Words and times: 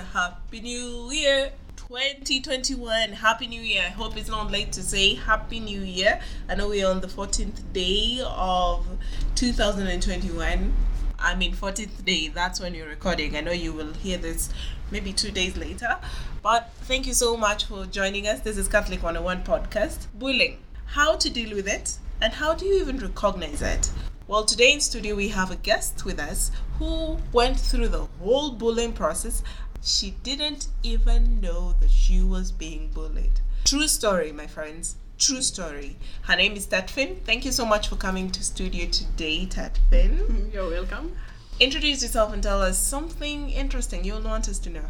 a 0.00 0.18
happy 0.18 0.62
new 0.62 1.10
year 1.12 1.52
2021 1.76 3.10
happy 3.10 3.46
new 3.46 3.60
year. 3.60 3.82
I 3.86 3.90
hope 3.90 4.16
it's 4.16 4.30
not 4.30 4.50
late 4.50 4.72
to 4.72 4.82
say 4.82 5.14
happy 5.14 5.60
new 5.60 5.80
year. 5.80 6.20
I 6.48 6.54
know 6.54 6.68
we're 6.70 6.88
on 6.88 7.02
the 7.02 7.06
14th 7.06 7.60
day 7.74 8.22
of 8.24 8.86
2021 9.34 10.72
i 11.18 11.34
mean 11.34 11.54
14th 11.54 12.02
day. 12.06 12.28
That's 12.28 12.60
when 12.60 12.74
you're 12.74 12.88
recording. 12.88 13.36
I 13.36 13.42
know 13.42 13.52
you 13.52 13.74
will 13.74 13.92
hear 13.92 14.16
this 14.16 14.48
maybe 14.90 15.12
two 15.12 15.30
days 15.30 15.58
later. 15.58 15.98
But 16.42 16.70
thank 16.84 17.06
you 17.06 17.12
so 17.12 17.36
much 17.36 17.66
for 17.66 17.84
joining 17.84 18.26
us. 18.26 18.40
This 18.40 18.56
is 18.56 18.68
catholic 18.68 19.02
101 19.02 19.44
podcast. 19.44 20.06
Bullying 20.14 20.56
how 20.86 21.16
to 21.16 21.28
deal 21.28 21.54
with 21.54 21.68
it 21.68 21.98
and 22.22 22.32
how 22.32 22.54
do 22.54 22.64
you 22.64 22.80
even 22.80 22.98
recognize 22.98 23.60
it? 23.60 23.90
Well, 24.30 24.44
today 24.44 24.72
in 24.72 24.80
studio 24.80 25.16
we 25.16 25.28
have 25.30 25.50
a 25.50 25.56
guest 25.56 26.04
with 26.04 26.20
us 26.20 26.52
who 26.78 27.18
went 27.32 27.58
through 27.58 27.88
the 27.88 28.06
whole 28.22 28.52
bullying 28.52 28.92
process. 28.92 29.42
She 29.82 30.10
didn't 30.22 30.68
even 30.82 31.40
know 31.40 31.74
that 31.80 31.90
she 31.90 32.20
was 32.20 32.52
being 32.52 32.90
bullied. 32.92 33.40
True 33.64 33.88
story, 33.88 34.30
my 34.30 34.46
friends. 34.46 34.96
True 35.18 35.40
story. 35.40 35.96
Her 36.22 36.36
name 36.36 36.52
is 36.54 36.66
Tatfin. 36.66 37.22
Thank 37.24 37.46
you 37.46 37.52
so 37.52 37.64
much 37.64 37.88
for 37.88 37.96
coming 37.96 38.30
to 38.30 38.44
studio 38.44 38.86
today, 38.90 39.46
Tatfin. 39.46 40.52
You're 40.52 40.68
welcome. 40.68 41.16
Introduce 41.58 42.02
yourself 42.02 42.32
and 42.32 42.42
tell 42.42 42.60
us 42.60 42.78
something 42.78 43.50
interesting 43.50 44.04
you'll 44.04 44.22
want 44.22 44.48
us 44.48 44.58
to 44.60 44.70
know. 44.70 44.84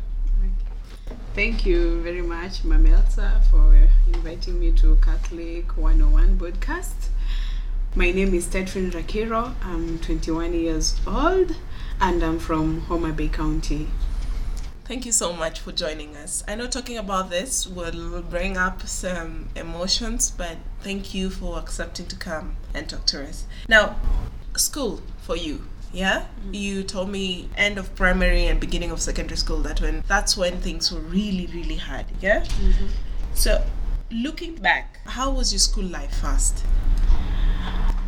Thank 1.34 1.64
you 1.64 2.00
very 2.02 2.22
much, 2.22 2.64
Mamelsa, 2.64 3.44
for 3.50 3.88
inviting 4.08 4.58
me 4.58 4.72
to 4.72 4.96
Catholic 4.96 5.76
101 5.76 6.38
podcast. 6.38 7.08
My 7.94 8.10
name 8.10 8.34
is 8.34 8.46
Tetrin 8.46 8.90
Rakiro. 8.90 9.54
I'm 9.62 10.00
21 10.00 10.52
years 10.54 11.00
old 11.06 11.56
and 12.00 12.22
I'm 12.22 12.38
from 12.40 12.80
Homa 12.82 13.12
Bay 13.12 13.28
County. 13.28 13.88
Thank 14.90 15.06
you 15.06 15.12
so 15.12 15.32
much 15.32 15.60
for 15.60 15.70
joining 15.70 16.16
us. 16.16 16.42
I 16.48 16.56
know 16.56 16.66
talking 16.66 16.98
about 16.98 17.30
this 17.30 17.64
will 17.64 18.22
bring 18.22 18.56
up 18.56 18.88
some 18.88 19.48
emotions, 19.54 20.32
but 20.32 20.56
thank 20.80 21.14
you 21.14 21.30
for 21.30 21.60
accepting 21.60 22.06
to 22.06 22.16
come 22.16 22.56
and 22.74 22.88
talk 22.88 23.06
to 23.06 23.22
us. 23.22 23.46
Now, 23.68 23.94
school 24.56 25.00
for 25.20 25.36
you. 25.36 25.62
Yeah, 25.92 26.22
mm-hmm. 26.22 26.54
you 26.54 26.82
told 26.82 27.08
me 27.08 27.48
end 27.56 27.78
of 27.78 27.94
primary 27.94 28.46
and 28.46 28.58
beginning 28.58 28.90
of 28.90 29.00
secondary 29.00 29.36
school 29.36 29.58
that 29.58 29.80
when 29.80 30.02
that's 30.08 30.36
when 30.36 30.60
things 30.60 30.90
were 30.90 30.98
really 30.98 31.46
really 31.46 31.76
hard. 31.76 32.06
Yeah. 32.20 32.40
Mm-hmm. 32.40 32.86
So, 33.32 33.64
looking 34.10 34.56
back, 34.56 34.98
how 35.04 35.30
was 35.30 35.52
your 35.52 35.60
school 35.60 35.84
life 35.84 36.20
first? 36.20 36.64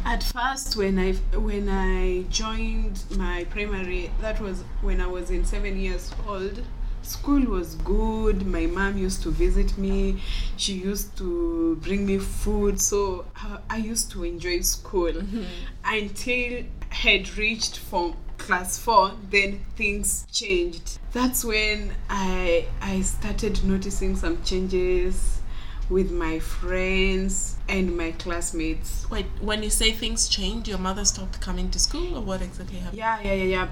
At 0.05 0.23
first, 0.23 0.77
when 0.77 0.99
I 0.99 1.13
when 1.37 1.69
I 1.69 2.23
joined 2.25 3.05
my 3.17 3.45
primary, 3.51 4.11
that 4.21 4.41
was 4.41 4.63
when 4.81 5.01
I 5.01 5.07
was 5.07 5.31
in 5.31 5.45
seven 5.45 5.79
years 5.79 6.13
old. 6.27 6.63
School 7.03 7.43
was 7.47 7.77
good. 7.77 8.47
My 8.47 8.67
mom 8.67 8.97
used 8.99 9.23
to 9.23 9.31
visit 9.31 9.77
me. 9.79 10.21
She 10.57 10.75
used 10.75 11.17
to 11.19 11.77
bring 11.77 12.07
me 12.07 12.19
food, 12.19 12.81
so 12.81 13.27
I 13.71 13.77
used 13.77 14.11
to 14.13 14.25
enjoy 14.25 14.61
school 14.61 15.13
mm-hmm. 15.13 15.45
until 15.85 16.65
I 16.91 16.95
had 16.95 17.37
reached 17.37 17.79
from 17.79 18.17
class 18.39 18.79
four. 18.79 19.13
Then 19.31 19.61
things 19.77 20.27
changed. 20.33 20.99
That's 21.13 21.45
when 21.45 21.95
I 22.09 22.67
I 22.81 23.01
started 23.03 23.65
noticing 23.65 24.17
some 24.17 24.43
changes 24.43 25.42
with 25.91 26.11
my 26.11 26.39
friends 26.39 27.57
and 27.69 27.97
my 27.97 28.13
classmates. 28.13 29.09
Wait, 29.11 29.27
when 29.41 29.63
you 29.63 29.71
say 29.71 29.93
things 29.93 30.29
changed, 30.29 30.69
your 30.69 30.79
mother 30.79 31.05
stopped 31.05 31.41
coming 31.41 31.71
to 31.71 31.79
school, 31.79 32.17
or 32.17 32.23
what 32.23 32.43
exactly 32.43 32.79
happened? 32.79 32.99
Yeah, 32.99 33.21
yeah, 33.23 33.33
yeah, 33.33 33.45
yeah. 33.45 33.69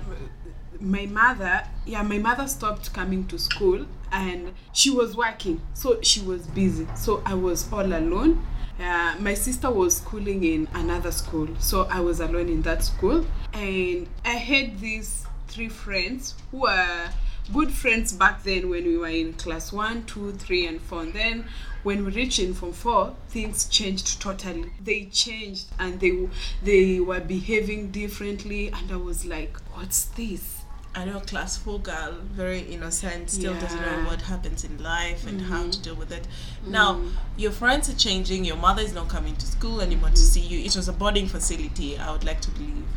My 0.80 1.06
mother, 1.06 1.62
yeah, 1.84 2.02
my 2.02 2.18
mother 2.18 2.46
stopped 2.46 2.92
coming 2.92 3.26
to 3.28 3.38
school 3.38 3.86
and 4.12 4.52
she 4.72 4.90
was 4.90 5.16
working, 5.16 5.60
so 5.74 6.00
she 6.02 6.20
was 6.20 6.46
busy. 6.46 6.86
So 6.96 7.22
I 7.26 7.34
was 7.34 7.70
all 7.72 7.84
alone. 7.84 8.44
Uh, 8.78 9.14
my 9.18 9.34
sister 9.34 9.70
was 9.70 9.98
schooling 9.98 10.42
in 10.42 10.66
another 10.72 11.12
school, 11.12 11.48
so 11.58 11.86
I 11.90 12.00
was 12.00 12.20
alone 12.20 12.48
in 12.48 12.62
that 12.62 12.82
school. 12.82 13.26
And 13.52 14.08
I 14.24 14.30
had 14.30 14.80
these 14.80 15.26
three 15.48 15.68
friends 15.68 16.34
who 16.50 16.62
were 16.62 17.10
good 17.52 17.72
friends 17.72 18.12
back 18.12 18.42
then 18.42 18.68
when 18.68 18.84
we 18.84 18.96
were 18.96 19.08
in 19.08 19.32
class 19.34 19.72
one, 19.72 20.04
two, 20.04 20.32
three, 20.32 20.66
and 20.66 20.80
four. 20.80 21.02
And 21.02 21.12
then 21.12 21.44
when 21.82 22.04
we 22.04 22.12
reached 22.12 22.38
in 22.38 22.54
form 22.54 22.72
four, 22.72 23.14
things 23.28 23.66
changed 23.66 24.20
totally. 24.20 24.70
They 24.82 25.06
changed 25.06 25.66
and 25.78 26.00
they 26.00 26.28
they 26.62 27.00
were 27.00 27.20
behaving 27.20 27.90
differently, 27.90 28.68
and 28.68 28.92
I 28.92 28.96
was 28.96 29.24
like, 29.24 29.58
"What's 29.72 30.04
this?" 30.04 30.60
I 30.92 31.04
know 31.04 31.20
class 31.20 31.56
four 31.56 31.78
girl, 31.78 32.14
very 32.32 32.60
innocent, 32.60 33.30
still 33.30 33.54
yeah. 33.54 33.60
doesn't 33.60 33.80
know 33.80 34.10
what 34.10 34.22
happens 34.22 34.64
in 34.64 34.82
life 34.82 35.24
and 35.24 35.40
mm-hmm. 35.40 35.52
how 35.52 35.70
to 35.70 35.82
deal 35.82 35.94
with 35.94 36.10
it. 36.10 36.26
Mm-hmm. 36.62 36.72
Now, 36.72 37.00
your 37.36 37.52
friends 37.52 37.88
are 37.88 37.94
changing, 37.94 38.44
your 38.44 38.56
mother 38.56 38.82
is 38.82 38.92
not 38.92 39.08
coming 39.08 39.36
to 39.36 39.46
school 39.46 39.80
anymore 39.80 40.08
mm-hmm. 40.08 40.14
to 40.14 40.20
see 40.20 40.40
you. 40.40 40.58
It 40.58 40.74
was 40.74 40.88
a 40.88 40.92
boarding 40.92 41.28
facility, 41.28 41.96
I 41.96 42.10
would 42.10 42.24
like 42.24 42.40
to 42.40 42.50
believe. 42.50 42.88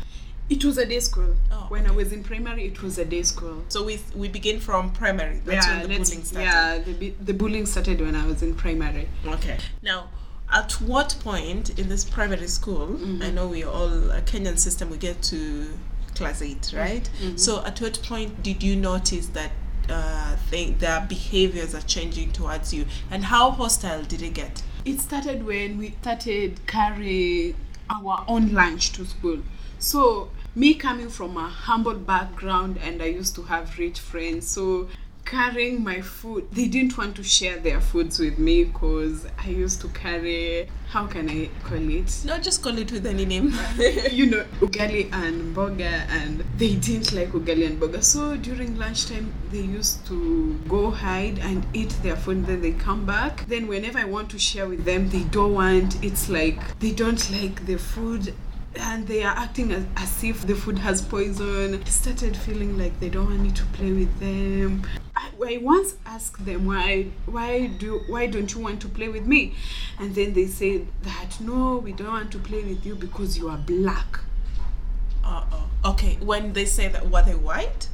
It 0.49 0.65
was 0.65 0.77
a 0.77 0.85
day 0.85 0.99
school. 0.99 1.35
Oh, 1.51 1.65
when 1.69 1.83
okay. 1.83 1.91
I 1.91 1.95
was 1.95 2.11
in 2.11 2.23
primary, 2.23 2.67
it 2.67 2.81
was 2.81 2.97
a 2.97 3.05
day 3.05 3.23
school. 3.23 3.63
So 3.69 3.83
we 3.83 3.99
we 4.15 4.27
begin 4.27 4.59
from 4.59 4.91
primary. 4.91 5.39
That's 5.45 5.65
yeah, 5.65 5.79
when 5.79 5.89
the 5.89 5.97
bullying 5.97 6.23
started. 6.23 6.45
Yeah, 6.45 6.77
the 6.79 7.09
the 7.21 7.33
bullying 7.33 7.65
started 7.65 8.01
when 8.01 8.15
I 8.15 8.25
was 8.25 8.43
in 8.43 8.55
primary. 8.55 9.07
Okay. 9.25 9.57
Now, 9.81 10.09
at 10.51 10.73
what 10.73 11.15
point 11.23 11.79
in 11.79 11.89
this 11.89 12.03
primary 12.03 12.47
school? 12.47 12.87
Mm-hmm. 12.87 13.23
I 13.23 13.31
know 13.31 13.47
we 13.47 13.63
all 13.63 14.11
a 14.11 14.21
Kenyan 14.21 14.59
system. 14.59 14.89
We 14.89 14.97
get 14.97 15.21
to 15.23 15.67
class 16.15 16.41
eight, 16.41 16.73
right? 16.75 17.09
Mm-hmm. 17.21 17.37
So 17.37 17.63
at 17.65 17.79
what 17.81 18.01
point 18.03 18.43
did 18.43 18.61
you 18.61 18.75
notice 18.75 19.27
that 19.27 19.51
uh, 19.89 20.35
they, 20.51 20.71
their 20.71 21.05
behaviors 21.07 21.73
are 21.73 21.81
changing 21.81 22.31
towards 22.33 22.73
you, 22.73 22.85
and 23.09 23.25
how 23.25 23.51
hostile 23.51 24.03
did 24.03 24.21
it 24.21 24.33
get? 24.33 24.61
It 24.85 24.99
started 24.99 25.45
when 25.45 25.77
we 25.77 25.95
started 26.01 26.59
carrying 26.67 27.55
our 27.89 28.25
own 28.27 28.53
lunch 28.53 28.91
to 28.93 29.05
school. 29.05 29.39
So, 29.83 30.29
me 30.55 30.75
coming 30.75 31.09
from 31.09 31.35
a 31.35 31.49
humble 31.49 31.95
background 31.95 32.79
and 32.81 33.01
I 33.01 33.07
used 33.07 33.35
to 33.35 33.41
have 33.41 33.77
rich 33.77 33.99
friends, 33.99 34.47
so 34.47 34.87
carrying 35.25 35.83
my 35.83 35.99
food, 35.99 36.47
they 36.53 36.69
didn't 36.69 36.97
want 36.97 37.17
to 37.17 37.23
share 37.23 37.59
their 37.59 37.81
foods 37.81 38.17
with 38.17 38.39
me 38.39 38.63
because 38.63 39.27
I 39.37 39.49
used 39.49 39.81
to 39.81 39.89
carry, 39.89 40.69
how 40.87 41.05
can 41.07 41.29
I 41.29 41.49
call 41.65 41.89
it? 41.89 42.23
Not 42.23 42.43
just 42.43 42.63
call 42.63 42.77
it 42.77 42.93
with 42.93 43.05
any 43.05 43.25
name. 43.25 43.53
you 44.09 44.27
know, 44.27 44.45
ugali 44.61 45.11
and 45.11 45.53
boga, 45.53 46.07
and 46.07 46.45
they 46.57 46.75
didn't 46.75 47.11
like 47.11 47.33
ugali 47.33 47.67
and 47.67 47.77
boga. 47.77 48.01
So 48.01 48.37
during 48.37 48.77
lunchtime, 48.77 49.33
they 49.51 49.63
used 49.63 50.05
to 50.05 50.53
go 50.69 50.91
hide 50.91 51.39
and 51.39 51.65
eat 51.73 51.89
their 52.03 52.15
food, 52.15 52.45
then 52.45 52.61
they 52.61 52.71
come 52.71 53.05
back. 53.05 53.45
Then, 53.49 53.67
whenever 53.67 53.99
I 53.99 54.05
want 54.05 54.29
to 54.29 54.39
share 54.39 54.65
with 54.65 54.85
them, 54.85 55.09
they 55.09 55.23
don't 55.23 55.53
want, 55.53 56.01
it's 56.01 56.29
like 56.29 56.79
they 56.79 56.91
don't 56.91 57.29
like 57.31 57.65
the 57.65 57.77
food 57.77 58.33
and 58.75 59.07
they 59.07 59.23
are 59.23 59.35
acting 59.35 59.71
as, 59.71 59.85
as 59.97 60.23
if 60.23 60.45
the 60.45 60.55
food 60.55 60.79
has 60.79 61.01
poison. 61.01 61.81
I 61.81 61.89
started 61.89 62.35
feeling 62.35 62.77
like 62.77 62.99
they 62.99 63.09
don't 63.09 63.25
want 63.25 63.41
me 63.41 63.51
to 63.51 63.63
play 63.65 63.91
with 63.91 64.19
them. 64.19 64.87
I, 65.15 65.29
I 65.45 65.57
once 65.57 65.95
asked 66.05 66.45
them 66.45 66.65
why 66.65 67.07
why 67.25 67.67
do 67.67 68.01
why 68.07 68.27
don't 68.27 68.53
you 68.53 68.61
want 68.61 68.81
to 68.81 68.89
play 68.89 69.07
with 69.07 69.25
me, 69.25 69.55
and 69.99 70.15
then 70.15 70.33
they 70.33 70.47
said 70.47 70.87
that 71.03 71.39
no, 71.39 71.77
we 71.77 71.91
don't 71.91 72.07
want 72.07 72.31
to 72.31 72.39
play 72.39 72.63
with 72.63 72.85
you 72.85 72.95
because 72.95 73.37
you 73.37 73.49
are 73.49 73.57
black. 73.57 74.19
Uh 75.23 75.43
oh. 75.51 75.91
Okay, 75.91 76.17
when 76.21 76.53
they 76.53 76.65
say 76.65 76.87
that, 76.87 77.09
were 77.09 77.21
they 77.21 77.35
white? 77.35 77.89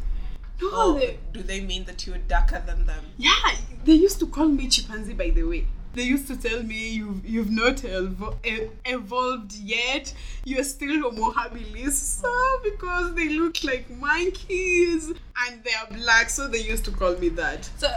No. 0.61 0.99
They, 0.99 1.19
do 1.31 1.41
they 1.41 1.61
mean 1.61 1.85
that 1.85 2.05
you're 2.05 2.17
darker 2.17 2.61
than 2.65 2.85
them? 2.85 3.05
Yeah, 3.17 3.55
they 3.85 3.93
used 3.93 4.19
to 4.19 4.27
call 4.27 4.47
me 4.47 4.67
chimpanzee. 4.67 5.13
By 5.13 5.29
the 5.29 5.43
way 5.43 5.65
they 5.93 6.03
used 6.03 6.27
to 6.27 6.37
tell 6.37 6.61
me 6.63 6.89
you've 6.89 7.25
you've 7.25 7.51
not 7.51 7.77
evo- 7.77 8.37
evolved 8.85 9.55
yet. 9.55 10.13
You're 10.45 10.63
still 10.63 11.01
Homo 11.01 11.31
habilis, 11.31 11.93
so 11.93 12.33
because 12.63 13.15
they 13.15 13.29
look 13.29 13.63
like 13.63 13.89
monkeys 13.89 15.09
and 15.09 15.63
they 15.63 15.73
are 15.73 15.87
black, 15.97 16.29
so 16.29 16.47
they 16.47 16.59
used 16.61 16.85
to 16.85 16.91
call 16.91 17.15
me 17.17 17.29
that. 17.29 17.69
So 17.77 17.89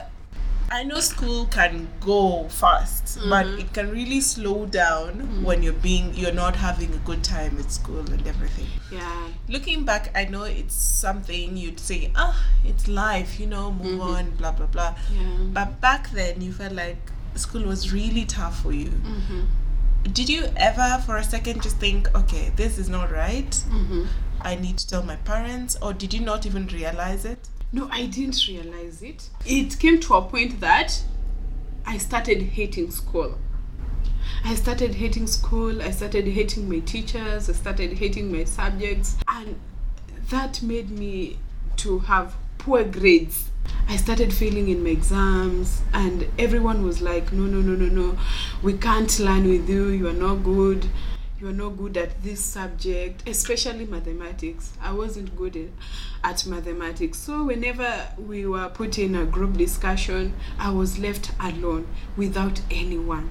I 0.73 0.85
know 0.85 1.01
school 1.01 1.45
can 1.47 1.87
go 2.01 2.49
fast, 2.49 3.19
mm-hmm. 3.19 3.29
but 3.29 3.47
it 3.47 3.75
can 3.75 3.91
really 3.91 4.23
slow 4.23 4.65
down 4.65 5.13
mm-hmm. 5.13 5.43
when 5.43 5.63
you're 5.63 5.75
being 5.75 6.15
you're 6.15 6.33
not 6.33 6.57
having 6.57 6.95
a 6.95 7.03
good 7.09 7.23
time 7.23 7.59
at 7.59 7.71
school 7.71 8.01
and 8.01 8.27
everything. 8.27 8.69
Yeah. 8.91 9.29
Looking 9.49 9.85
back, 9.85 10.11
I 10.17 10.25
know 10.25 10.45
it's 10.45 10.75
something 10.75 11.59
you'd 11.59 11.79
say, 11.79 12.11
ah, 12.17 12.43
it's 12.65 12.89
life, 12.89 13.39
you 13.39 13.47
know, 13.47 13.71
move 13.71 14.01
mm-hmm. 14.01 14.17
on, 14.17 14.31
blah 14.31 14.53
blah 14.53 14.67
blah. 14.67 14.95
Yeah. 15.13 15.45
But 15.53 15.79
back 15.83 16.11
then, 16.11 16.41
you 16.41 16.53
felt 16.55 16.73
like 16.73 17.13
school 17.35 17.63
was 17.65 17.93
really 17.93 18.25
tough 18.25 18.63
for 18.63 18.73
you. 18.73 18.89
Mm-hmm. 18.89 19.41
Did 20.13 20.29
you 20.29 20.47
ever, 20.57 21.03
for 21.07 21.17
a 21.17 21.25
second, 21.25 21.63
just 21.63 21.77
think, 21.77 22.13
okay, 22.17 22.51
this 22.57 22.79
is 22.79 22.89
not 22.89 23.11
right? 23.13 23.51
Mm-hmm. 23.51 24.05
I 24.41 24.57
need 24.57 24.79
to 24.79 24.89
tell 24.89 25.03
my 25.03 25.17
parents, 25.17 25.77
or 25.81 25.93
did 25.93 26.13
you 26.13 26.21
not 26.21 26.45
even 26.45 26.67
realize 26.67 27.25
it? 27.25 27.49
No, 27.73 27.89
I 27.91 28.07
didn't 28.07 28.47
realize 28.49 29.03
it. 29.03 29.29
It 29.47 29.79
came 29.79 30.01
to 30.01 30.15
a 30.15 30.23
point 30.23 30.61
that 30.61 31.01
I 31.87 31.99
started 31.99 32.43
hating 32.43 32.91
school. 32.91 33.39
I 34.45 34.57
started 34.57 34.97
hating 34.97 35.29
school, 35.29 35.81
I 35.81 35.91
started 35.93 36.27
hating 36.27 36.69
my 36.69 36.81
teachers, 36.81 37.49
I 37.49 37.53
started 37.53 37.93
hating 37.93 38.33
my 38.33 38.45
subjects, 38.45 39.17
and 39.29 39.59
that 40.31 40.63
made 40.63 40.91
me 40.91 41.39
to 41.77 42.01
have 42.01 42.35
poor 42.59 42.85
grades 42.85 43.52
I 43.89 43.97
started 43.97 44.33
failing 44.33 44.69
in 44.69 44.83
my 44.83 44.91
exams, 44.91 45.83
and 45.93 46.27
everyone 46.39 46.85
was 46.85 47.01
like, 47.03 47.33
No, 47.33 47.45
no, 47.45 47.61
no, 47.61 47.75
no, 47.75 47.87
no, 47.87 48.19
we 48.63 48.75
can't 48.75 49.19
learn 49.19 49.49
with 49.49 49.69
you, 49.69 49.89
you 49.89 50.09
are 50.09 50.13
not 50.13 50.37
good. 50.37 50.89
You 51.41 51.49
are 51.49 51.53
not 51.53 51.71
good 51.77 51.97
at 51.97 52.23
this 52.23 52.45
subject, 52.45 53.29
especially 53.29 53.85
mathematics. 53.87 54.73
I 54.81 54.93
wasn't 54.93 55.35
good 55.37 55.57
at, 55.57 55.69
at 56.23 56.47
mathematics. 56.47 57.19
So, 57.19 57.43
whenever 57.43 58.09
we 58.17 58.47
were 58.47 58.69
put 58.69 58.97
in 58.97 59.17
a 59.17 59.25
group 59.27 59.57
discussion, 59.57 60.35
I 60.57 60.71
was 60.71 61.01
left 61.01 61.33
alone 61.41 61.89
without 62.17 62.61
anyone. 62.71 63.31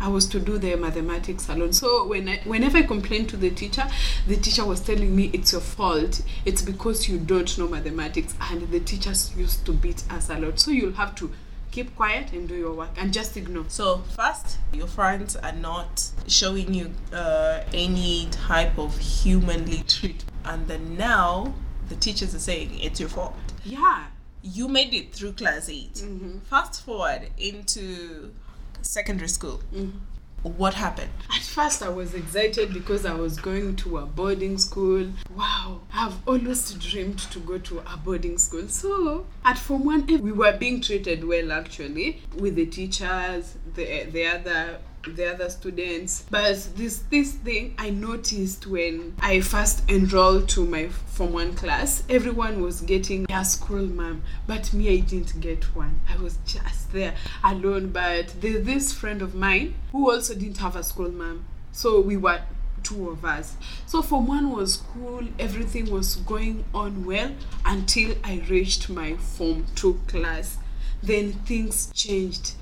I 0.00 0.08
was 0.08 0.26
to 0.28 0.40
do 0.40 0.56
the 0.56 0.74
mathematics 0.76 1.48
alone. 1.48 1.72
So 1.74 2.06
when 2.06 2.28
I, 2.28 2.38
whenever 2.44 2.78
I 2.78 2.82
complained 2.82 3.28
to 3.30 3.36
the 3.36 3.50
teacher, 3.50 3.86
the 4.26 4.36
teacher 4.36 4.64
was 4.64 4.80
telling 4.80 5.14
me 5.14 5.30
it's 5.34 5.52
your 5.52 5.60
fault. 5.60 6.22
It's 6.44 6.62
because 6.62 7.08
you 7.08 7.18
don't 7.18 7.56
know 7.58 7.68
mathematics, 7.68 8.34
and 8.50 8.70
the 8.70 8.80
teachers 8.80 9.32
used 9.36 9.66
to 9.66 9.72
beat 9.72 10.02
us 10.10 10.30
a 10.30 10.38
lot. 10.38 10.58
So 10.58 10.70
you'll 10.70 10.92
have 10.94 11.14
to 11.16 11.30
keep 11.70 11.94
quiet 11.94 12.32
and 12.32 12.48
do 12.48 12.54
your 12.54 12.72
work 12.72 12.90
and 12.96 13.12
just 13.12 13.36
ignore. 13.36 13.66
So 13.68 13.98
first, 14.16 14.58
your 14.72 14.86
friends 14.86 15.36
are 15.36 15.52
not 15.52 16.10
showing 16.26 16.74
you 16.74 16.92
uh, 17.12 17.60
any 17.72 18.28
type 18.30 18.78
of 18.78 18.98
humanly 18.98 19.84
treat, 19.86 20.24
and 20.44 20.66
then 20.66 20.96
now 20.96 21.54
the 21.88 21.96
teachers 21.96 22.34
are 22.34 22.40
saying 22.40 22.78
it's 22.80 23.00
your 23.00 23.08
fault. 23.08 23.34
Yeah. 23.64 24.06
You 24.42 24.68
made 24.68 24.94
it 24.94 25.12
through 25.12 25.32
class 25.34 25.68
8 25.68 25.92
Mm-hmm. 25.92 26.38
Fast 26.38 26.82
forward 26.86 27.28
into 27.36 28.32
secondary 28.82 29.28
school. 29.28 29.60
Mm-hmm. 29.74 29.98
What 30.42 30.72
happened? 30.72 31.10
At 31.34 31.42
first, 31.42 31.82
I 31.82 31.90
was 31.90 32.14
excited 32.14 32.72
because 32.72 33.04
I 33.04 33.12
was 33.12 33.38
going 33.38 33.76
to 33.76 33.98
a 33.98 34.06
boarding 34.06 34.56
school. 34.56 35.06
Wow, 35.36 35.82
I've 35.92 36.16
always 36.26 36.72
dreamed 36.72 37.18
to 37.18 37.40
go 37.40 37.58
to 37.58 37.80
a 37.80 37.98
boarding 38.02 38.38
school. 38.38 38.66
So, 38.68 39.26
at 39.44 39.58
Form 39.58 39.84
1, 39.84 40.22
we 40.22 40.32
were 40.32 40.56
being 40.56 40.80
treated 40.80 41.24
well 41.24 41.52
actually 41.52 42.22
with 42.38 42.54
the 42.54 42.64
teachers, 42.64 43.56
the, 43.74 44.04
the 44.04 44.26
other 44.26 44.78
the 45.06 45.32
other 45.32 45.48
students. 45.48 46.24
But 46.30 46.68
this 46.76 46.98
this 47.10 47.32
thing 47.32 47.74
i 47.78 47.90
noticed 47.90 48.66
when 48.66 49.14
i 49.20 49.40
first 49.40 49.82
enrolled 49.88 50.48
to 50.50 50.64
my 50.64 50.88
form 50.88 51.32
one 51.32 51.54
class 51.54 52.02
everyone 52.08 52.60
was 52.62 52.80
getting 52.82 53.26
a 53.30 53.44
school 53.44 53.86
mom 53.86 54.22
but 54.46 54.72
me 54.72 54.92
i 54.92 55.00
didn't 55.00 55.40
get 55.40 55.64
one. 55.74 56.00
I 56.08 56.16
was 56.20 56.38
just 56.46 56.92
there 56.92 57.14
alone 57.42 57.90
but 57.90 58.34
there's 58.40 58.64
this 58.66 58.92
friend 58.92 59.22
of 59.22 59.34
mine 59.34 59.74
who 59.92 60.10
also 60.10 60.34
didn't 60.34 60.58
have 60.58 60.76
a 60.76 60.82
school 60.82 61.10
mom 61.10 61.44
so 61.72 62.00
we 62.00 62.16
were 62.16 62.42
two 62.82 63.10
of 63.10 63.24
us. 63.24 63.56
So 63.86 64.00
form 64.02 64.26
one 64.26 64.50
was 64.50 64.78
cool 64.92 65.22
everything 65.38 65.90
was 65.90 66.16
going 66.16 66.64
on 66.74 67.04
well 67.04 67.32
until 67.64 68.14
i 68.24 68.42
reached 68.48 68.88
my 68.88 69.16
form 69.16 69.66
two 69.74 70.00
class. 70.08 70.58
Then 71.02 71.32
things 71.32 71.90
changed 71.94 72.54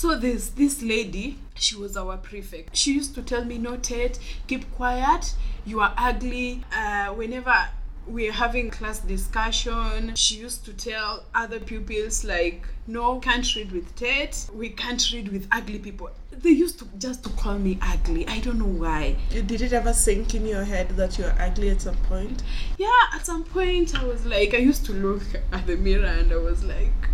so 0.00 0.16
there's 0.16 0.48
this 0.52 0.80
lady, 0.80 1.36
she 1.54 1.76
was 1.76 1.94
our 1.94 2.16
prefect. 2.16 2.74
She 2.74 2.94
used 2.94 3.14
to 3.16 3.22
tell 3.22 3.44
me, 3.44 3.58
no, 3.58 3.76
Ted, 3.76 4.18
keep 4.46 4.72
quiet. 4.72 5.34
You 5.66 5.80
are 5.80 5.92
ugly. 5.98 6.64
Uh, 6.74 7.08
whenever 7.08 7.68
we're 8.06 8.32
having 8.32 8.70
class 8.70 9.00
discussion, 9.00 10.14
she 10.14 10.36
used 10.36 10.64
to 10.64 10.72
tell 10.72 11.26
other 11.34 11.60
pupils, 11.60 12.24
like, 12.24 12.66
no, 12.86 13.20
can't 13.20 13.54
read 13.54 13.72
with 13.72 13.94
Ted. 13.94 14.34
We 14.54 14.70
can't 14.70 15.06
read 15.12 15.28
with 15.28 15.46
ugly 15.52 15.78
people. 15.78 16.08
They 16.32 16.48
used 16.48 16.78
to 16.78 16.86
just 16.96 17.22
to 17.24 17.28
call 17.30 17.58
me 17.58 17.78
ugly. 17.82 18.26
I 18.26 18.38
don't 18.38 18.58
know 18.58 18.64
why. 18.64 19.18
Did 19.28 19.60
it 19.60 19.74
ever 19.74 19.92
sink 19.92 20.34
in 20.34 20.46
your 20.46 20.64
head 20.64 20.88
that 20.96 21.18
you're 21.18 21.34
ugly 21.38 21.68
at 21.68 21.82
some 21.82 21.96
point? 22.08 22.42
Yeah, 22.78 22.88
at 23.12 23.26
some 23.26 23.44
point 23.44 23.94
I 24.00 24.06
was 24.06 24.24
like, 24.24 24.54
I 24.54 24.58
used 24.58 24.86
to 24.86 24.94
look 24.94 25.24
at 25.52 25.66
the 25.66 25.76
mirror 25.76 26.06
and 26.06 26.32
I 26.32 26.36
was 26.36 26.64
like, 26.64 27.10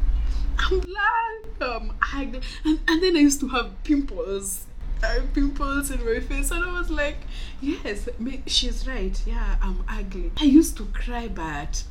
I'm 0.59 0.81
black, 0.81 1.26
Ugly. 1.61 2.41
And, 2.65 2.81
and 2.89 3.03
then 3.03 3.17
I 3.17 3.21
used 3.21 3.41
to 3.41 3.49
have 3.49 3.83
pimples. 3.85 4.65
Uh, 5.03 5.21
pimples 5.35 5.91
in 5.91 6.05
my 6.05 6.21
face, 6.21 6.51
and 6.51 6.65
I 6.65 6.79
was 6.79 6.91
like, 6.91 7.19
Yes, 7.61 8.09
ma- 8.19 8.31
she's 8.47 8.87
right. 8.89 9.21
Yeah, 9.27 9.57
I'm 9.61 9.85
ugly. 9.89 10.33
I 10.39 10.45
used 10.45 10.77
to 10.79 10.87
cry, 10.87 11.29
but 11.29 11.85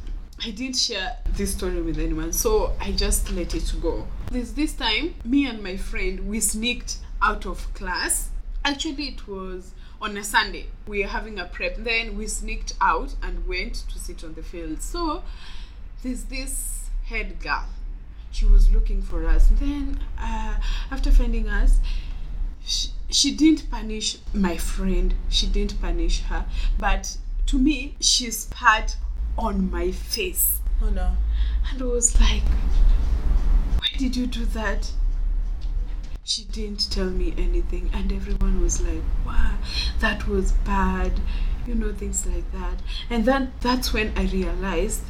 I 0.44 0.52
didn't 0.52 0.76
share 0.76 1.18
this 1.34 1.54
story 1.54 1.82
with 1.82 1.98
anyone, 2.00 2.34
so 2.34 2.74
I 2.82 2.92
just 2.92 3.32
let 3.32 3.54
it 3.54 3.72
go. 3.80 4.08
This 4.32 4.52
this 4.52 4.74
time, 4.74 5.14
me 5.24 5.46
and 5.46 5.62
my 5.62 5.78
friend 5.78 6.28
we 6.28 6.40
sneaked 6.40 6.98
out 7.22 7.46
of 7.46 7.72
class. 7.76 8.30
Actually, 8.64 9.10
it 9.10 9.28
was 9.28 9.74
on 10.02 10.18
a 10.18 10.24
Sunday. 10.24 10.66
We 10.88 11.02
were 11.04 11.08
having 11.10 11.40
a 11.40 11.46
prep. 11.46 11.78
Then 11.78 12.18
we 12.18 12.28
sneaked 12.28 12.74
out 12.82 13.14
and 13.22 13.48
went 13.48 13.76
to 13.92 14.00
sit 14.00 14.24
on 14.24 14.34
the 14.34 14.42
field. 14.44 14.82
So 14.82 15.24
there's 16.04 16.24
this 16.24 16.90
head 17.06 17.40
girl. 17.40 17.66
She 18.36 18.46
was 18.46 18.70
looking 18.70 19.02
for 19.02 19.26
us. 19.26 19.48
Then 19.48 19.98
uh, 20.20 20.56
after 20.92 21.10
finding 21.10 21.48
us, 21.48 21.80
she, 22.66 22.90
she 23.10 23.34
didn't 23.34 23.72
punish 23.72 24.18
my 24.34 24.58
friend. 24.58 25.14
She 25.30 25.48
didn't 25.48 25.80
punish 25.80 26.22
her. 26.24 26.46
But 26.78 27.16
to 27.46 27.58
me, 27.58 27.96
she 28.02 28.30
spat 28.32 28.98
on 29.38 29.72
my 29.72 29.92
face. 29.92 30.60
Oh 30.84 30.90
no. 30.90 31.12
And 31.72 31.82
I 31.82 31.86
was 31.86 32.20
like, 32.20 32.44
why 33.80 33.88
did 33.98 34.18
you 34.18 34.28
do 34.28 34.44
that? 34.48 34.92
She 36.26 36.44
didn't 36.44 36.92
tell 36.92 37.10
me 37.10 37.34
anything, 37.38 37.90
and 37.94 38.12
everyone 38.12 38.62
was 38.62 38.82
like, 38.82 39.04
wow, 39.26 39.56
that 40.02 40.28
was 40.28 40.52
bad, 40.52 41.22
you 41.66 41.76
know, 41.76 41.94
things 41.94 42.26
like 42.26 42.52
that. 42.52 42.82
And 43.10 43.24
then 43.24 43.54
that's 43.62 43.94
when 43.94 44.12
I 44.18 44.24
realized 44.24 45.04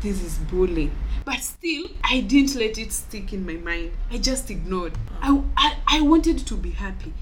this 0.00 0.22
is 0.22 0.38
bullying. 0.38 0.92
But 1.24 1.40
still, 1.40 1.86
I 2.02 2.20
didn't 2.20 2.54
let 2.56 2.78
it 2.78 2.92
stick 2.92 3.32
in 3.32 3.44
my 3.46 3.54
mind. 3.54 3.92
I 4.10 4.18
just 4.18 4.50
ignored. 4.50 4.92
I, 5.20 5.42
I, 5.56 5.76
I 5.86 6.00
wanted 6.00 6.38
to 6.46 6.54
be 6.56 6.70
happy. 6.70 7.12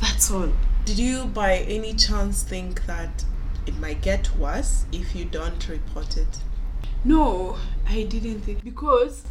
That's 0.00 0.30
all. 0.30 0.52
Did 0.84 0.98
you 0.98 1.24
by 1.26 1.58
any 1.58 1.94
chance 1.94 2.42
think 2.42 2.86
that 2.86 3.24
it 3.66 3.76
might 3.78 4.02
get 4.02 4.34
worse 4.36 4.86
if 4.92 5.14
you 5.14 5.24
don't 5.24 5.68
report 5.68 6.16
it? 6.16 6.38
No, 7.04 7.56
I 7.88 8.04
didn't 8.04 8.40
think 8.40 8.64
because 8.64 9.24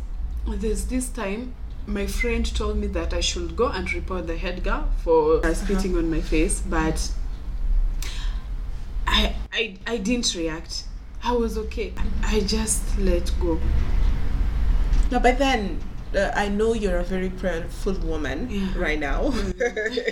there's 0.47 0.85
this 0.85 1.09
time 1.09 1.55
my 1.87 2.07
friend 2.07 2.45
told 2.55 2.77
me 2.77 2.87
that 2.87 3.13
I 3.13 3.19
should 3.19 3.55
go 3.55 3.67
and 3.67 3.91
report 3.93 4.27
the 4.27 4.37
head 4.37 4.63
girl 4.63 4.89
for 5.03 5.45
uh, 5.45 5.53
spitting 5.53 5.95
on 5.97 6.09
my 6.09 6.21
face, 6.21 6.61
but 6.61 7.11
I, 9.07 9.35
I 9.53 9.77
I 9.85 9.97
didn't 9.97 10.33
react. 10.35 10.85
I 11.25 11.31
was 11.33 11.57
okay. 11.57 11.93
I 12.23 12.41
just 12.41 12.97
let 12.99 13.31
go. 13.39 13.59
Now, 15.11 15.19
but 15.19 15.37
then 15.37 15.79
uh, 16.15 16.31
I 16.35 16.47
know 16.49 16.73
you're 16.73 16.99
a 16.99 17.03
very 17.03 17.29
prayerful 17.29 17.93
woman 17.99 18.47
Yeah. 18.49 18.61
Mm. 18.61 18.79
right 18.79 18.99
now. 18.99 19.27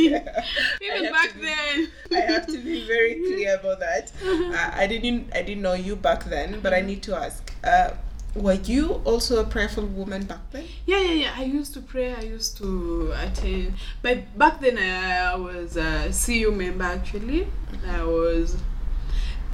Even 0.82 1.12
back 1.12 1.34
be- 1.36 1.42
then. 1.42 1.88
I 2.12 2.20
have 2.32 2.48
to 2.48 2.58
be 2.58 2.86
very 2.88 3.16
clear 3.16 3.56
about 3.60 3.80
that. 3.80 4.12
Uh, 4.24 4.72
I 4.74 4.88
didn't 4.88 5.30
I 5.36 5.42
didn't 5.42 5.62
know 5.64 5.74
you 5.74 5.96
back 5.96 6.26
then, 6.26 6.60
but 6.62 6.74
I 6.74 6.82
need 6.82 7.02
to 7.04 7.16
ask. 7.16 7.52
Uh, 7.64 7.92
were 8.36 8.54
you 8.54 9.02
also 9.06 9.40
a 9.40 9.44
prayerful 9.44 9.86
woman 9.86 10.26
back 10.26 10.42
then? 10.52 10.66
Yeah, 10.88 11.00
yeah, 11.00 11.14
yeah. 11.14 11.34
I 11.38 11.44
used 11.44 11.74
to 11.76 11.82
pray. 11.82 12.14
I 12.14 12.22
used 12.22 12.58
to 12.58 13.14
attend. 13.18 13.76
But 14.02 14.36
back 14.38 14.60
then, 14.62 14.78
I, 14.78 15.34
I 15.34 15.36
was 15.36 15.78
a 15.78 16.12
CU 16.12 16.52
member. 16.52 16.84
Actually, 16.84 17.48
I 17.88 18.04
was. 18.04 18.58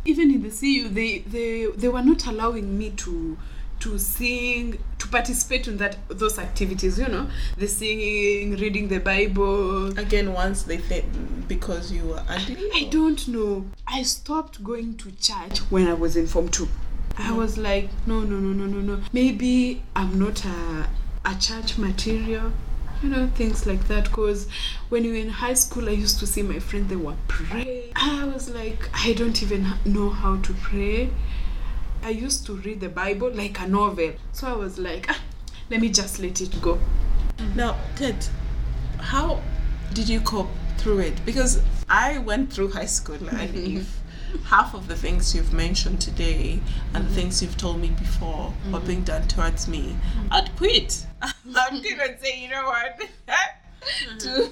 Even 0.10 0.32
in 0.32 0.42
the 0.42 0.50
CU, 0.50 0.90
they 0.90 1.20
they 1.20 1.68
they 1.68 1.88
were 1.88 2.02
not 2.02 2.26
allowing 2.26 2.78
me 2.78 2.90
to 3.04 3.38
to 3.80 3.98
sing 3.98 4.78
to 4.98 5.08
participate 5.08 5.68
in 5.68 5.78
that 5.78 5.98
those 6.10 6.40
activities. 6.40 6.98
You 7.00 7.08
know, 7.08 7.28
the 7.58 7.68
singing, 7.68 8.58
reading 8.58 8.88
the 8.88 9.00
Bible. 9.00 9.98
Again, 9.98 10.34
once 10.34 10.64
they 10.64 10.78
think 10.78 11.06
because 11.48 11.92
you 11.92 12.06
were 12.06 12.24
ugly. 12.28 12.70
I 12.74 12.88
don't 12.92 13.28
know. 13.28 13.66
I 13.88 14.04
stopped 14.04 14.64
going 14.64 14.98
to 14.98 15.12
church 15.12 15.60
when 15.70 15.88
I 15.88 15.94
was 15.94 16.16
in 16.16 16.28
Form 16.28 16.50
2. 16.50 16.68
I 17.18 17.32
was 17.34 17.58
like, 17.58 17.90
no, 18.08 18.22
no, 18.22 18.38
no, 18.38 18.54
no, 18.54 18.66
no, 18.66 18.80
no. 18.80 19.04
Maybe 19.12 19.84
I'm 19.96 20.18
not 20.18 20.46
a, 20.46 20.88
a 21.26 21.36
church 21.40 21.78
material. 21.78 22.52
You 23.02 23.10
know, 23.10 23.28
things 23.36 23.66
like 23.66 23.88
that. 23.88 24.06
Because 24.06 24.48
when 24.90 25.04
you 25.04 25.12
were 25.12 25.18
in 25.18 25.30
high 25.30 25.54
school, 25.54 25.88
I 25.88 25.94
used 25.94 26.20
to 26.20 26.28
see 26.28 26.42
my 26.42 26.60
friends, 26.60 26.90
they 26.90 26.96
were 26.96 27.16
praying. 27.28 27.92
I 27.96 28.26
was 28.26 28.50
like, 28.50 28.90
I 28.94 29.14
don't 29.14 29.42
even 29.42 29.68
know 29.86 30.10
how 30.10 30.38
to 30.38 30.54
pray. 30.54 31.10
I 32.04 32.10
used 32.10 32.46
to 32.48 32.54
read 32.54 32.80
the 32.80 32.90
Bible 32.90 33.32
like 33.32 33.60
a 33.60 33.68
novel. 33.68 34.14
So 34.34 34.48
I 34.48 34.54
was 34.54 34.78
like, 34.80 35.06
ah, 35.10 35.20
let 35.70 35.82
me 35.82 35.90
just 35.90 36.20
let 36.20 36.42
it 36.42 36.62
go. 36.62 36.80
Now, 37.56 37.78
Ted, 37.96 38.26
how 39.00 39.42
did 39.94 40.10
you 40.10 40.22
cope 40.22 40.50
through 40.78 41.00
it? 41.00 41.26
Because 41.26 41.62
I 41.90 42.18
went 42.20 42.52
through 42.54 42.72
high 42.72 42.86
school, 42.86 43.18
and 43.30 43.56
if 43.78 43.99
half 44.46 44.74
of 44.74 44.88
the 44.88 44.96
things 44.96 45.36
you've 45.36 45.54
mentioned 45.54 46.02
today 46.02 46.60
and 46.94 47.06
the 47.06 47.08
mm-hmm. 47.08 47.16
things 47.16 47.42
you've 47.42 47.58
told 47.58 47.80
me 47.80 47.90
before 47.90 48.54
were 48.72 48.78
mm-hmm. 48.78 48.88
being 48.88 49.04
done 49.04 49.28
towards 49.28 49.68
me, 49.68 49.96
mm-hmm. 49.96 50.34
I'd 50.34 50.56
quit. 50.58 51.06
I'd 51.22 51.34
quit 51.44 52.00
and 52.00 52.20
say, 52.20 52.42
you 52.42 52.50
know 52.50 52.66
what? 52.66 53.02
To- 54.20 54.50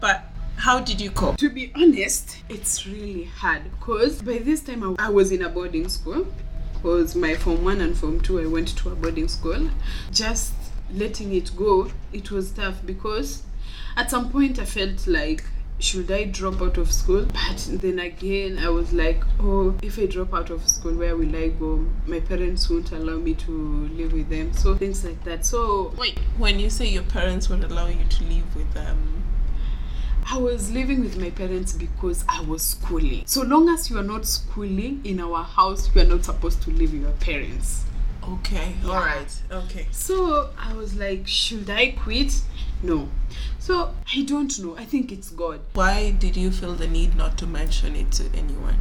but 0.00 0.26
how 0.56 0.78
did 0.78 1.00
you 1.00 1.10
cope? 1.10 1.36
To 1.38 1.50
be 1.50 1.72
honest, 1.74 2.36
it's 2.48 2.86
really 2.86 3.24
hard 3.24 3.64
because 3.64 4.22
by 4.22 4.38
this 4.38 4.60
time 4.62 4.84
I, 4.84 5.06
I 5.06 5.10
was 5.10 5.32
in 5.32 5.42
a 5.42 5.48
boarding 5.48 5.88
school. 5.88 6.26
because 6.74 7.14
my 7.14 7.34
form 7.34 7.64
one 7.64 7.80
and 7.80 7.96
form 7.96 8.20
two. 8.20 8.40
I 8.40 8.46
went 8.46 8.68
to 8.78 8.90
a 8.90 8.94
boarding 8.94 9.28
school. 9.28 9.70
Just 10.12 10.54
letting 10.92 11.34
it 11.34 11.54
go, 11.56 11.90
it 12.12 12.30
was 12.30 12.52
tough 12.52 12.84
because 12.84 13.42
at 13.96 14.10
some 14.10 14.30
point 14.30 14.58
I 14.58 14.64
felt 14.64 15.06
like 15.06 15.44
should 15.80 16.10
I 16.10 16.24
drop 16.24 16.60
out 16.60 16.76
of 16.78 16.92
school? 16.92 17.26
But 17.32 17.68
then 17.80 17.98
again, 17.98 18.58
I 18.58 18.68
was 18.68 18.92
like, 18.92 19.22
oh, 19.40 19.74
if 19.82 19.98
I 19.98 20.06
drop 20.06 20.34
out 20.34 20.50
of 20.50 20.68
school, 20.68 20.94
where 20.94 21.16
will 21.16 21.34
I 21.34 21.48
go? 21.48 21.86
My 22.06 22.20
parents 22.20 22.68
won't 22.68 22.92
allow 22.92 23.16
me 23.16 23.34
to 23.34 23.50
live 23.50 24.12
with 24.12 24.28
them. 24.28 24.52
So 24.52 24.74
things 24.76 25.04
like 25.04 25.22
that. 25.24 25.44
So 25.46 25.92
Wait, 25.96 26.18
when 26.38 26.60
you 26.60 26.70
say 26.70 26.86
your 26.86 27.02
parents 27.04 27.48
won't 27.48 27.64
allow 27.64 27.86
you 27.88 28.04
to 28.04 28.24
live 28.24 28.54
with 28.54 28.72
them, 28.74 29.24
I 30.30 30.36
was 30.36 30.70
living 30.70 31.00
with 31.00 31.18
my 31.18 31.30
parents 31.30 31.72
because 31.72 32.24
I 32.28 32.42
was 32.42 32.62
schooling. 32.62 33.22
So 33.26 33.42
long 33.42 33.68
as 33.68 33.90
you 33.90 33.98
are 33.98 34.04
not 34.04 34.26
schooling 34.26 35.00
in 35.02 35.18
our 35.18 35.42
house, 35.42 35.90
you 35.94 36.02
are 36.02 36.04
not 36.04 36.24
supposed 36.24 36.62
to 36.62 36.70
live 36.70 36.92
with 36.92 37.02
your 37.02 37.10
parents. 37.12 37.84
okay, 38.22 38.74
Yeah. 38.84 38.90
all 38.90 39.00
right, 39.00 39.42
okay. 39.50 39.86
So 39.90 40.50
I 40.58 40.74
was 40.74 40.94
like, 40.94 41.26
should 41.26 41.68
I 41.70 41.92
quit? 41.92 42.42
No. 42.82 43.08
So 43.58 43.94
I 44.14 44.22
don't 44.22 44.58
know. 44.58 44.76
I 44.76 44.84
think 44.84 45.12
it's 45.12 45.30
God. 45.30 45.60
Why 45.74 46.12
did 46.12 46.36
you 46.36 46.50
feel 46.50 46.74
the 46.74 46.86
need 46.86 47.14
not 47.16 47.36
to 47.38 47.46
mention 47.46 47.94
it 47.96 48.10
to 48.12 48.24
anyone? 48.34 48.76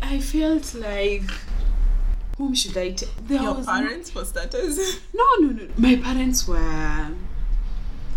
I 0.00 0.20
felt 0.20 0.74
like, 0.74 1.30
whom 2.38 2.54
should 2.54 2.76
I 2.76 2.92
tell? 2.92 3.08
Your 3.28 3.42
no- 3.42 3.64
parents, 3.64 4.10
for 4.10 4.24
starters. 4.24 4.78
No, 5.14 5.24
no, 5.40 5.48
no. 5.52 5.68
My 5.76 5.96
parents 5.96 6.46
were. 6.46 7.08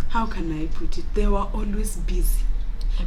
How 0.08 0.26
can 0.26 0.52
I 0.62 0.66
put 0.66 0.98
it? 0.98 1.04
They 1.14 1.26
were 1.26 1.46
always 1.52 1.96
busy. 1.96 2.44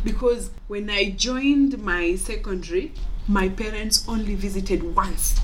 Because 0.03 0.51
when 0.67 0.89
I 0.89 1.09
joined 1.11 1.79
my 1.81 2.15
secondary, 2.15 2.93
my 3.27 3.49
parents 3.49 4.05
only 4.07 4.35
visited 4.35 4.95
once. 4.95 5.39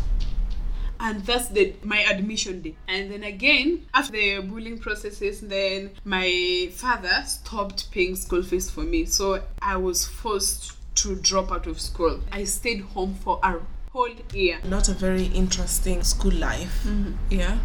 And 1.06 1.24
that's 1.24 1.50
the 1.50 1.76
my 1.84 2.00
admission 2.00 2.62
day. 2.64 2.76
And 2.88 3.12
then 3.12 3.24
again, 3.24 3.86
after 3.94 4.14
the 4.14 4.40
bullying 4.40 4.80
processes, 4.80 5.40
then 5.40 5.92
my 6.04 6.70
father 6.74 7.22
stopped 7.28 7.92
paying 7.92 8.16
school 8.16 8.42
fees 8.42 8.72
for 8.72 8.82
me. 8.82 9.06
So 9.06 9.44
I 9.62 9.78
was 9.78 10.04
forced 10.04 10.74
to 11.04 11.16
drop 11.18 11.52
out 11.52 11.68
of 11.68 11.80
school. 11.80 12.22
I 12.32 12.46
stayed 12.46 12.82
home 12.82 13.14
for 13.24 13.40
a 13.44 13.60
whole 13.92 14.16
year. 14.34 14.58
Not 14.64 14.90
a 14.90 14.94
very 14.94 15.26
interesting 15.26 16.02
school 16.02 16.34
life. 16.34 16.84
Mm-hmm. 16.88 17.12
Yeah. 17.30 17.60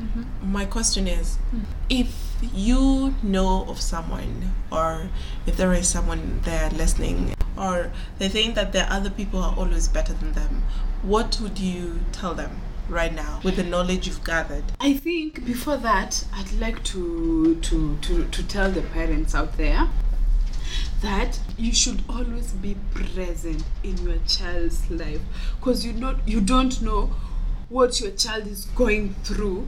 Mm-hmm. 0.00 0.52
My 0.52 0.64
question 0.64 1.06
is 1.06 1.38
mm-hmm. 1.54 1.62
if 1.88 2.12
you 2.52 3.14
know 3.22 3.66
of 3.68 3.80
someone, 3.80 4.52
or 4.72 5.10
if 5.46 5.56
there 5.56 5.72
is 5.74 5.86
someone 5.86 6.40
there 6.42 6.70
listening, 6.70 7.36
or 7.56 7.92
they 8.18 8.28
think 8.28 8.56
that 8.56 8.72
there 8.72 8.86
are 8.86 8.94
other 8.94 9.10
people 9.10 9.38
are 9.38 9.54
always 9.56 9.86
better 9.86 10.14
than 10.14 10.32
them, 10.32 10.64
what 11.02 11.38
would 11.40 11.60
you 11.60 12.00
tell 12.10 12.34
them 12.34 12.50
right 12.90 13.14
now 13.14 13.40
with 13.42 13.56
the 13.56 13.62
knowledge 13.62 14.06
you've 14.06 14.24
gathered? 14.24 14.64
I 14.80 14.94
think 14.94 15.44
before 15.46 15.76
that, 15.78 16.24
I'd 16.34 16.52
like 16.52 16.82
to 16.84 17.56
to 17.56 17.96
to, 17.96 18.26
to 18.26 18.42
tell 18.46 18.70
the 18.70 18.82
parents 18.82 19.34
out 19.34 19.56
there 19.56 19.88
that 21.00 21.40
you 21.56 21.72
should 21.72 22.02
always 22.08 22.52
be 22.52 22.76
present 22.94 23.64
in 23.82 23.96
your 23.98 24.18
child's 24.26 24.90
life 24.90 25.20
because 25.58 25.84
you 25.84 25.92
not 25.92 26.26
you 26.28 26.40
don't 26.40 26.82
know 26.82 27.10
what 27.68 28.00
your 28.00 28.10
child 28.10 28.46
is 28.46 28.64
going 28.66 29.14
through 29.22 29.66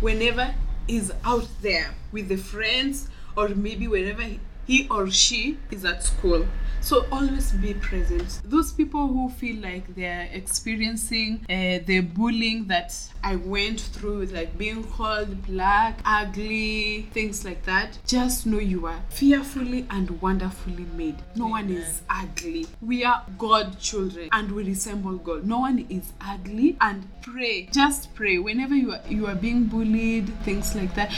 whenever 0.00 0.54
he's 0.86 1.10
out 1.24 1.48
there 1.62 1.94
with 2.12 2.28
the 2.28 2.36
friends 2.36 3.08
or 3.36 3.48
maybe 3.48 3.86
whenever 3.86 4.24
he- 4.66 4.86
or 4.90 5.10
she 5.10 5.58
is 5.70 5.84
at 5.84 6.02
school. 6.02 6.46
So 6.80 7.04
always 7.10 7.50
be 7.52 7.74
present. 7.74 8.40
Those 8.44 8.72
people 8.72 9.08
who 9.08 9.28
feel 9.28 9.56
like 9.60 9.92
they're 9.96 10.28
experiencing 10.32 11.40
uh, 11.50 11.82
the 11.84 12.00
bullying 12.00 12.66
that 12.68 12.94
i 13.24 13.34
went 13.34 13.80
through 13.80 14.26
like 14.26 14.56
being 14.56 14.84
called 14.84 15.42
black 15.46 15.98
ugly 16.04 17.08
things 17.12 17.44
like 17.44 17.64
that 17.64 17.98
just 18.06 18.46
know 18.46 18.58
you 18.58 18.86
are 18.86 19.00
fearfully 19.08 19.84
and 19.90 20.20
wonderfully 20.22 20.86
made. 20.96 21.16
No 21.34 21.48
one 21.48 21.70
is 21.70 22.02
ugly. 22.08 22.66
We 22.80 23.04
are 23.04 23.24
god 23.38 23.78
children 23.80 24.28
and 24.32 24.52
we 24.52 24.62
resemble 24.64 25.16
god. 25.16 25.44
No 25.44 25.58
one 25.60 25.86
is 25.88 26.12
ugly 26.20 26.76
and 26.80 27.08
pray. 27.22 27.68
Just 27.72 28.14
pray. 28.14 28.38
Whenever 28.38 28.74
you 28.76 28.92
are 28.92 29.00
you 29.08 29.26
are 29.26 29.34
being 29.34 29.64
bullied 29.64 30.28
things 30.44 30.74
like 30.76 30.94
that 30.94 31.12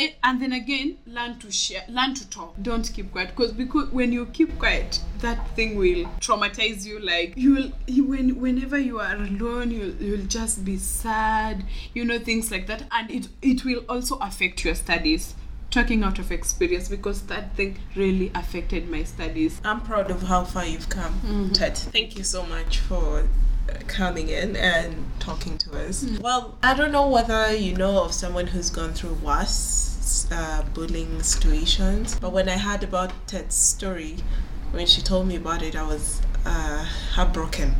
Eh, 0.00 0.12
and 0.24 0.40
then 0.40 0.54
again 0.54 0.96
learn 1.06 1.38
to 1.38 1.52
share 1.52 1.84
learn 1.90 2.14
to 2.14 2.26
talk. 2.30 2.54
Don't 2.62 2.90
keep 2.90 3.12
quiet 3.12 3.36
because 3.36 3.52
because 3.52 3.90
when 3.90 4.12
you 4.12 4.24
keep 4.26 4.58
quiet 4.58 4.98
that 5.18 5.54
thing 5.54 5.76
will 5.76 6.06
traumatize 6.20 6.86
you 6.86 6.98
like 7.00 7.34
you 7.36 7.54
will 7.54 7.72
you, 7.86 8.04
when 8.06 8.40
whenever 8.40 8.78
you 8.78 8.98
are 8.98 9.14
alone 9.14 9.70
you'll, 9.70 9.94
you'll 9.96 10.26
just 10.26 10.64
be 10.64 10.78
sad 10.78 11.66
you 11.92 12.02
know 12.02 12.18
things 12.18 12.50
like 12.50 12.66
that. 12.66 12.84
And 12.90 13.10
it 13.10 13.28
it 13.42 13.62
will 13.66 13.84
also 13.90 14.16
affect 14.16 14.64
your 14.64 14.74
studies. 14.74 15.34
Talking 15.70 16.02
out 16.02 16.18
of 16.18 16.32
experience 16.32 16.88
because 16.88 17.22
that 17.26 17.54
thing 17.54 17.78
really 17.94 18.32
affected 18.34 18.90
my 18.90 19.04
studies. 19.04 19.60
I'm 19.64 19.82
proud 19.82 20.10
of 20.10 20.22
how 20.22 20.42
far 20.42 20.64
you've 20.64 20.88
come, 20.88 21.50
Ted. 21.54 21.76
Thank 21.78 22.16
you 22.16 22.24
so 22.24 22.44
much 22.44 22.78
for 22.78 23.20
uh, 23.68 23.74
coming 23.86 24.30
in 24.30 24.56
and 24.56 25.06
talking 25.20 25.58
to 25.58 25.86
us. 25.86 26.04
Well, 26.20 26.58
I 26.60 26.74
don't 26.74 26.90
know 26.90 27.08
whether 27.08 27.54
you 27.54 27.76
know 27.76 28.02
of 28.02 28.12
someone 28.12 28.48
who's 28.48 28.68
gone 28.68 28.94
through 28.94 29.14
worse 29.22 29.89
uh, 30.32 30.64
bullying 30.74 31.22
situations, 31.22 32.18
but 32.20 32.32
when 32.32 32.48
I 32.48 32.56
heard 32.58 32.82
about 32.82 33.12
Ted's 33.26 33.54
story, 33.54 34.16
when 34.72 34.86
she 34.86 35.00
told 35.02 35.26
me 35.26 35.36
about 35.36 35.62
it, 35.62 35.74
I 35.76 35.82
was 35.82 36.20
uh, 36.46 36.84
heartbroken 37.14 37.74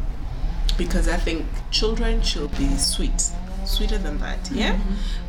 because 0.77 1.09
I 1.09 1.17
think 1.17 1.47
children 1.71 2.23
should 2.23 2.51
be 2.57 2.69
sweet, 2.77 3.21
sweeter 3.65 3.99
than 3.99 4.19
that. 4.21 4.51
Yeah, 4.53 4.79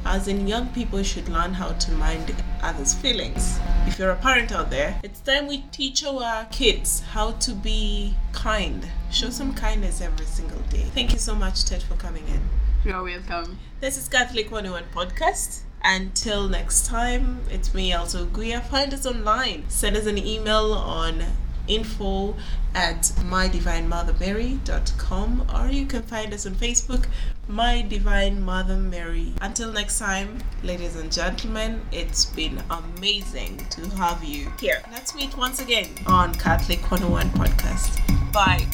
as 0.06 0.28
in 0.28 0.48
young 0.48 0.68
people 0.70 1.04
should 1.04 1.28
learn 1.30 1.54
how 1.54 1.70
to 1.74 1.92
mind 1.92 2.34
others' 2.62 2.94
feelings. 2.94 3.60
If 3.88 4.00
you're 4.00 4.12
a 4.12 4.16
parent 4.16 4.52
out 4.52 4.70
there, 4.70 5.00
it's 5.04 5.20
time 5.20 5.48
we 5.48 5.64
teach 5.72 6.04
our 6.04 6.46
kids 6.52 7.02
how 7.14 7.32
to 7.46 7.52
be 7.54 8.16
kind. 8.32 8.88
Show 9.12 9.30
some 9.30 9.54
kindness 9.54 10.02
every 10.02 10.26
single 10.26 10.62
day. 10.70 10.86
Thank 10.94 11.14
you 11.14 11.20
so 11.20 11.36
much, 11.36 11.66
Ted, 11.66 11.84
for 11.84 11.96
coming 11.96 12.28
in. 12.28 12.42
you're 12.86 13.04
welcome 13.04 13.60
This 13.80 13.98
is 13.98 14.08
Catholic 14.08 14.50
101 14.52 14.86
Podcast. 14.94 15.62
Until 15.84 16.48
next 16.48 16.86
time, 16.86 17.42
it's 17.50 17.74
me, 17.74 17.92
Alto 17.92 18.26
Guya. 18.26 18.64
Find 18.64 18.94
us 18.94 19.06
online. 19.06 19.66
Send 19.68 19.98
us 19.98 20.06
an 20.06 20.18
email 20.18 20.74
on 20.74 21.24
info 21.68 22.36
at 22.74 23.02
mydivinemothermary.com 23.30 25.48
or 25.54 25.68
you 25.72 25.86
can 25.86 26.02
find 26.04 26.34
us 26.34 26.46
on 26.46 26.56
Facebook, 26.56 27.06
My 27.48 27.82
Divine 27.82 28.42
Mother 28.44 28.76
Mary. 28.78 29.34
Until 29.42 29.72
next 29.72 29.98
time, 30.00 30.40
ladies 30.64 30.96
and 30.96 31.12
gentlemen, 31.12 31.82
it's 31.92 32.26
been 32.26 32.64
amazing 32.70 33.66
to 33.72 33.90
have 33.98 34.24
you 34.24 34.52
here. 34.60 34.82
Let's 34.92 35.14
meet 35.16 35.36
once 35.38 35.60
again 35.62 35.88
on 36.06 36.34
Catholic 36.36 36.80
101 36.92 37.30
Podcast. 37.32 38.00
Bye. 38.32 38.68